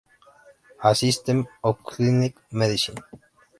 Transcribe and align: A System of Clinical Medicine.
A 0.83 0.95
System 0.95 1.47
of 1.63 1.83
Clinical 1.83 2.41
Medicine. 2.51 2.97